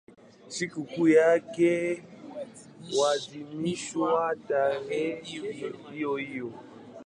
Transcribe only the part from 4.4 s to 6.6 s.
tarehe hiyohiyo.